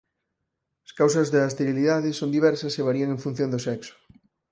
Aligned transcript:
As 0.85 0.91
causas 0.99 1.27
da 1.33 1.41
esterilidade 1.51 2.09
son 2.19 2.29
diversas 2.37 2.73
e 2.79 2.85
varían 2.87 3.09
en 3.11 3.19
función 3.25 3.49
do 3.51 3.59
sexo. 3.67 3.95